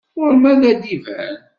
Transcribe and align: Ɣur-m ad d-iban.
Ɣur-m 0.19 0.43
ad 0.51 0.59
d-iban. 0.81 1.35